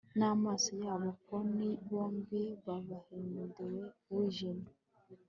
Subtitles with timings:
[0.19, 4.69] Namaso yabo poni bombi bAbahindeWijimye